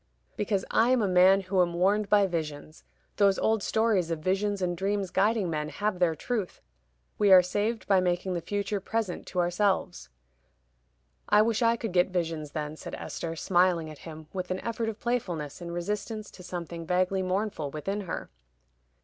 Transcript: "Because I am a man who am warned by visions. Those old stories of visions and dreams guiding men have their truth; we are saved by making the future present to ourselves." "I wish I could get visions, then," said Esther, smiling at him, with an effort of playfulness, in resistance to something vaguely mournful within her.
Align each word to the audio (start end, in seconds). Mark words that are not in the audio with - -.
"Because 0.35 0.65
I 0.71 0.89
am 0.89 1.03
a 1.03 1.07
man 1.07 1.41
who 1.41 1.61
am 1.61 1.75
warned 1.75 2.09
by 2.09 2.25
visions. 2.25 2.83
Those 3.17 3.37
old 3.37 3.61
stories 3.61 4.09
of 4.09 4.17
visions 4.17 4.59
and 4.59 4.75
dreams 4.75 5.11
guiding 5.11 5.47
men 5.47 5.69
have 5.69 5.99
their 5.99 6.15
truth; 6.15 6.59
we 7.19 7.31
are 7.31 7.43
saved 7.43 7.85
by 7.87 7.99
making 7.99 8.33
the 8.33 8.41
future 8.41 8.79
present 8.79 9.27
to 9.27 9.39
ourselves." 9.39 10.09
"I 11.29 11.43
wish 11.43 11.61
I 11.61 11.75
could 11.75 11.91
get 11.93 12.07
visions, 12.09 12.53
then," 12.53 12.75
said 12.77 12.95
Esther, 12.95 13.35
smiling 13.35 13.91
at 13.91 13.99
him, 13.99 14.25
with 14.33 14.49
an 14.49 14.59
effort 14.61 14.89
of 14.89 14.99
playfulness, 14.99 15.61
in 15.61 15.69
resistance 15.69 16.31
to 16.31 16.41
something 16.41 16.87
vaguely 16.87 17.21
mournful 17.21 17.69
within 17.69 18.01
her. 18.01 18.31